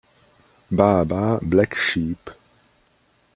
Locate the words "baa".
0.77-1.01, 1.09-1.33